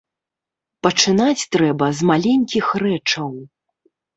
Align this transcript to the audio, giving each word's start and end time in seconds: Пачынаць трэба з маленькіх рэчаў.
Пачынаць 0.87 1.47
трэба 1.55 1.91
з 1.99 2.09
маленькіх 2.13 2.65
рэчаў. 2.89 3.31